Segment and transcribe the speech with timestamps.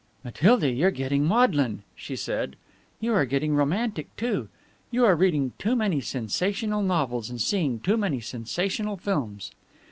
[0.23, 2.55] "Matilda, you're getting maudlin," she said,
[2.99, 4.49] "you are getting romantic, too.
[4.89, 9.51] You are reading too many sensational novels and seeing too many sensational films."